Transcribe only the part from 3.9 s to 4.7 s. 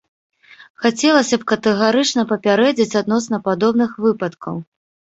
выпадкаў.